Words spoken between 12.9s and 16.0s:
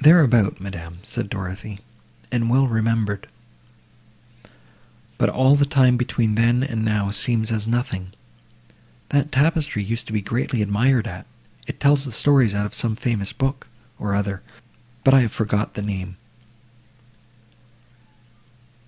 famous book, or other, but I have forgot the